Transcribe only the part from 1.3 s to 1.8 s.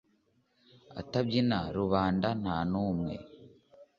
na